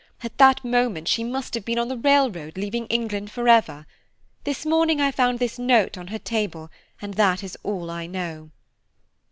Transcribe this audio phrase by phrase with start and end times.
[0.23, 3.85] At that moment she must have been on the railroad leaving England for ever.
[4.45, 8.49] This morning I found this note on her table, and that is all I know."